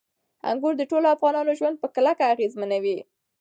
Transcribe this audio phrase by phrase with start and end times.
[0.49, 2.97] انګور د ټولو افغانانو ژوند په کلکه اغېزمنوي.